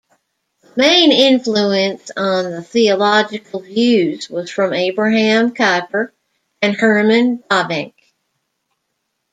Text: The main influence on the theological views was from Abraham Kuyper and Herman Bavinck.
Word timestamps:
The 0.63 0.71
main 0.77 1.11
influence 1.11 2.09
on 2.17 2.49
the 2.49 2.63
theological 2.63 3.59
views 3.59 4.31
was 4.31 4.49
from 4.49 4.73
Abraham 4.73 5.53
Kuyper 5.53 6.09
and 6.63 6.75
Herman 6.75 7.43
Bavinck. 7.47 7.93